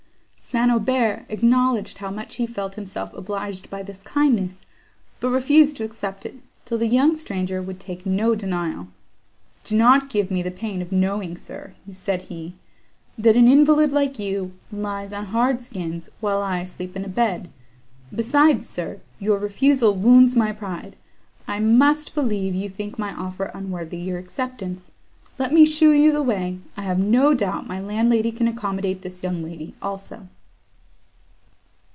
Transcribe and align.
St. 0.53 0.69
Aubert 0.69 1.23
acknowledged 1.29 1.99
how 1.99 2.11
much 2.11 2.35
he 2.35 2.45
felt 2.45 2.75
himself 2.75 3.13
obliged 3.13 3.69
by 3.69 3.81
this 3.83 4.03
kindness, 4.03 4.65
but 5.21 5.29
refused 5.29 5.77
to 5.77 5.85
accept 5.85 6.25
it, 6.25 6.35
till 6.65 6.77
the 6.77 6.87
young 6.89 7.15
stranger 7.15 7.61
would 7.61 7.79
take 7.79 8.05
no 8.05 8.35
denial. 8.35 8.89
"Do 9.63 9.77
not 9.77 10.09
give 10.09 10.29
me 10.29 10.41
the 10.43 10.51
pain 10.51 10.81
of 10.81 10.91
knowing, 10.91 11.37
sir," 11.37 11.73
said 11.89 12.23
he, 12.23 12.53
"that 13.17 13.37
an 13.37 13.47
invalid, 13.47 13.93
like 13.93 14.19
you, 14.19 14.51
lies 14.73 15.13
on 15.13 15.27
hard 15.27 15.61
skins, 15.61 16.09
while 16.19 16.41
I 16.41 16.65
sleep 16.65 16.97
in 16.97 17.05
a 17.05 17.09
bed. 17.09 17.49
Besides, 18.13 18.67
sir, 18.67 18.99
your 19.19 19.37
refusal 19.37 19.95
wounds 19.95 20.35
my 20.35 20.51
pride; 20.51 20.97
I 21.47 21.61
must 21.61 22.13
believe 22.13 22.55
you 22.55 22.69
think 22.69 22.99
my 22.99 23.13
offer 23.13 23.51
unworthy 23.53 23.97
your 24.01 24.17
acceptance. 24.17 24.91
Let 25.39 25.53
me 25.53 25.65
show 25.65 25.91
you 25.93 26.11
the 26.11 26.21
way. 26.21 26.59
I 26.75 26.81
have 26.81 26.99
no 26.99 27.33
doubt 27.33 27.67
my 27.69 27.79
landlady 27.79 28.33
can 28.33 28.49
accommodate 28.49 29.01
this 29.01 29.23
young 29.23 29.41
lady 29.41 29.73
also." 29.81 30.27